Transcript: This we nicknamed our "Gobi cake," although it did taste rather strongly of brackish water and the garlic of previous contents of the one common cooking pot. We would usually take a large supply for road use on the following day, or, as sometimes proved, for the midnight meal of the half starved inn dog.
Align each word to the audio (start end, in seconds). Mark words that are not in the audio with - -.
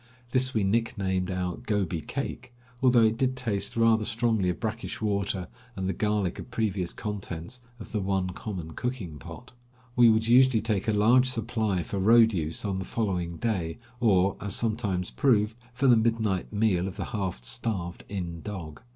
This 0.31 0.51
we 0.55 0.63
nicknamed 0.63 1.29
our 1.29 1.57
"Gobi 1.57 2.01
cake," 2.01 2.55
although 2.81 3.03
it 3.03 3.17
did 3.19 3.37
taste 3.37 3.77
rather 3.77 4.03
strongly 4.03 4.49
of 4.49 4.59
brackish 4.59 4.99
water 4.99 5.47
and 5.75 5.87
the 5.87 5.93
garlic 5.93 6.39
of 6.39 6.49
previous 6.49 6.91
contents 6.91 7.61
of 7.79 7.91
the 7.91 7.99
one 7.99 8.31
common 8.31 8.71
cooking 8.71 9.19
pot. 9.19 9.51
We 9.95 10.09
would 10.09 10.27
usually 10.27 10.59
take 10.59 10.87
a 10.87 10.91
large 10.91 11.29
supply 11.29 11.83
for 11.83 11.99
road 11.99 12.33
use 12.33 12.65
on 12.65 12.79
the 12.79 12.83
following 12.85 13.37
day, 13.37 13.77
or, 13.99 14.35
as 14.43 14.55
sometimes 14.55 15.11
proved, 15.11 15.55
for 15.71 15.85
the 15.85 15.97
midnight 15.97 16.51
meal 16.51 16.87
of 16.87 16.95
the 16.97 17.05
half 17.13 17.43
starved 17.43 18.03
inn 18.09 18.41
dog. 18.41 18.81